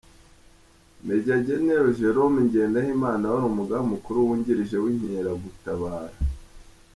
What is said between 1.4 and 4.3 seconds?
Gen. Jérôme Ngendahimana wari Umugaba Mukuru